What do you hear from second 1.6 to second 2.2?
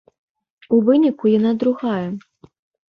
другая.